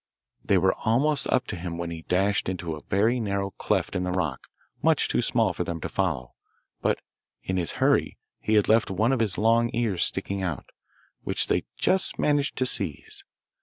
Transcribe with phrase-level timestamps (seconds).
[0.43, 4.01] They were almost up to him when he dashed into a very narrow cleft in
[4.03, 4.47] the rock,
[4.81, 6.33] much too small for them to follow;
[6.81, 6.99] but
[7.43, 10.71] in his hurry he had left one of his long ears sticking out,
[11.23, 13.23] which they just managed to seize.